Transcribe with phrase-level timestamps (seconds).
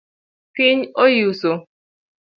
[0.55, 1.51] Piny oyuso.